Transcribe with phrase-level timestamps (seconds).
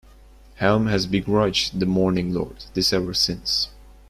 [0.55, 3.69] Helm has begrudged the Morninglord this ever since.